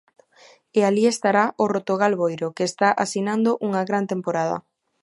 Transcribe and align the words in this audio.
E 0.77 0.79
alí 0.89 1.03
estará 1.09 1.45
o 1.63 1.65
Rotogal 1.73 2.13
Boiro, 2.21 2.47
que 2.55 2.65
está 2.71 2.89
asinando 3.03 3.51
unha 3.67 3.81
gran 3.89 4.03
temporada. 4.13 4.57